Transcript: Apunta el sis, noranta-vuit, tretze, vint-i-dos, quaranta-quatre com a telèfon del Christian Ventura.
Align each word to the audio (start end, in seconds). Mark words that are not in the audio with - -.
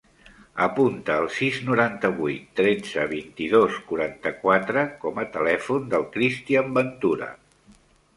Apunta 0.67 1.15
el 1.23 1.27
sis, 1.39 1.57
noranta-vuit, 1.65 2.47
tretze, 2.59 3.03
vint-i-dos, 3.11 3.77
quaranta-quatre 3.91 4.87
com 5.05 5.21
a 5.25 5.27
telèfon 5.37 5.85
del 5.93 6.07
Christian 6.17 6.73
Ventura. 6.79 7.29